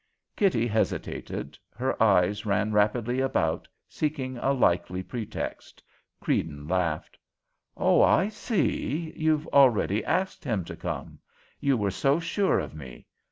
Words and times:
Kitty 0.35 0.65
hesitated. 0.65 1.59
Her 1.75 2.01
eyes 2.01 2.43
ran 2.43 2.71
rapidly 2.73 3.19
about, 3.19 3.67
seeking 3.87 4.35
a 4.39 4.51
likely 4.51 5.03
pretext. 5.03 5.83
Creedon 6.19 6.67
laughed. 6.67 7.19
"Oh, 7.77 8.01
I 8.01 8.27
see. 8.29 9.13
You've 9.15 9.45
already 9.49 10.03
asked 10.03 10.43
him 10.43 10.65
to 10.65 10.75
come. 10.75 11.19
You 11.59 11.77
were 11.77 11.91
so 11.91 12.19
sure 12.19 12.57
of 12.59 12.73
me! 12.73 13.05